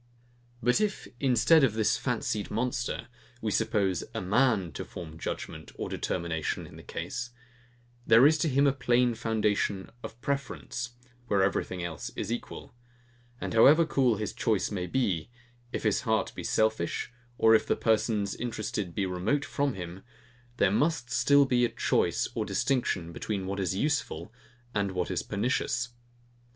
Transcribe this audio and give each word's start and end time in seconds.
But 0.63 0.81
if, 0.81 1.07
instead 1.19 1.63
of 1.63 1.75
this 1.75 1.95
fancied 1.95 2.49
monster, 2.49 3.07
we 3.39 3.51
suppose 3.51 4.03
a 4.15 4.19
MAN 4.19 4.71
to 4.71 4.83
form 4.83 5.13
a 5.13 5.15
judgement 5.15 5.71
or 5.75 5.89
determination 5.89 6.65
in 6.65 6.75
the 6.75 6.81
case, 6.81 7.29
there 8.07 8.25
is 8.25 8.39
to 8.39 8.49
him 8.49 8.65
a 8.65 8.73
plain 8.73 9.13
foundation 9.13 9.91
of 10.01 10.19
preference, 10.19 10.93
where 11.27 11.43
everything 11.43 11.83
else 11.83 12.09
is 12.15 12.31
equal; 12.31 12.73
and 13.39 13.53
however 13.53 13.85
cool 13.85 14.15
his 14.15 14.33
choice 14.33 14.71
may 14.71 14.87
be, 14.87 15.29
if 15.71 15.83
his 15.83 16.01
heart 16.01 16.33
be 16.33 16.43
selfish, 16.43 17.13
or 17.37 17.53
if 17.53 17.67
the 17.67 17.75
persons 17.75 18.33
interested 18.33 18.95
be 18.95 19.05
remote 19.05 19.45
from 19.45 19.75
him; 19.75 20.01
there 20.57 20.71
must 20.71 21.11
still 21.11 21.45
be 21.45 21.63
a 21.63 21.69
choice 21.69 22.27
or 22.33 22.43
distinction 22.43 23.13
between 23.13 23.45
what 23.45 23.59
is 23.59 23.75
useful, 23.75 24.33
and 24.73 24.93
what 24.93 25.11
is 25.11 25.21
pernicious. 25.21 25.89